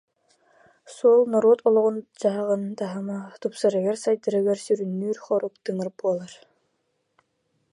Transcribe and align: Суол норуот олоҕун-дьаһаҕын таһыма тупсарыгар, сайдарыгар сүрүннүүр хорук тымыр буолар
Суол 0.95 1.21
норуот 1.31 1.59
олоҕун-дьаһаҕын 1.67 2.63
таһыма 2.79 3.17
тупсарыгар, 3.41 3.97
сайдарыгар 4.05 4.57
сүрүннүүр 4.65 5.17
хорук 5.25 5.53
тымыр 5.63 5.89
буолар 5.99 6.33